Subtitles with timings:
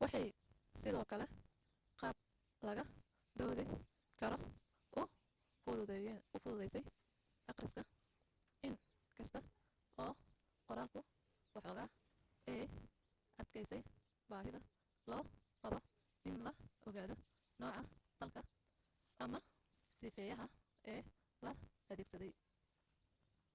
[0.00, 0.26] waxay
[0.80, 1.26] sidoo kale
[2.00, 2.16] qaab
[2.68, 2.84] laga
[3.38, 3.64] doodi
[4.20, 4.36] karo
[5.00, 5.00] u
[5.62, 6.84] fududeynaysaa
[7.50, 7.82] akhriska
[8.66, 8.74] in
[9.18, 9.38] kasta
[10.04, 10.12] oo
[10.68, 11.00] qoraalku
[11.54, 11.88] waxoogaa
[12.52, 12.60] ay
[13.40, 13.82] adkaysay
[14.30, 14.60] baahida
[15.10, 15.22] loo
[15.62, 15.78] qabo
[16.28, 16.52] in la
[16.88, 17.14] ogaado
[17.60, 17.80] nooca
[18.18, 18.40] falka
[19.24, 19.38] ama
[19.98, 20.46] sifeeyaha
[20.92, 21.00] ee
[21.44, 21.52] la
[21.92, 22.32] adeegsaday